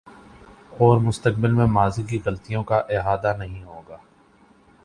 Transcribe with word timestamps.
اورمستقبل 0.79 1.51
میں 1.51 1.65
ماضی 1.65 2.03
کی 2.03 2.19
غلطیوں 2.25 2.63
کا 2.63 2.77
اعادہ 2.89 3.35
نہیں 3.37 3.63
ہو 3.63 3.81
گا۔ 3.89 3.97